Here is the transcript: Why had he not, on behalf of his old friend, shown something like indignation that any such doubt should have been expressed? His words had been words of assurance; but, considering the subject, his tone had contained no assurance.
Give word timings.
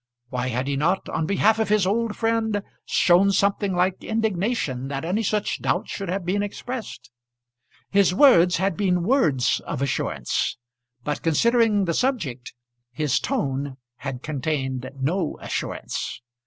Why 0.29 0.47
had 0.47 0.65
he 0.65 0.75
not, 0.75 1.07
on 1.09 1.27
behalf 1.27 1.59
of 1.59 1.69
his 1.69 1.85
old 1.85 2.15
friend, 2.15 2.63
shown 2.85 3.31
something 3.31 3.75
like 3.75 4.03
indignation 4.03 4.87
that 4.87 5.05
any 5.05 5.21
such 5.21 5.61
doubt 5.61 5.89
should 5.89 6.09
have 6.09 6.25
been 6.25 6.41
expressed? 6.41 7.11
His 7.91 8.11
words 8.11 8.57
had 8.57 8.75
been 8.75 9.03
words 9.03 9.59
of 9.59 9.79
assurance; 9.79 10.57
but, 11.03 11.21
considering 11.21 11.85
the 11.85 11.93
subject, 11.93 12.55
his 12.91 13.19
tone 13.19 13.77
had 13.97 14.23
contained 14.23 14.89
no 14.99 15.37
assurance. 15.39 16.19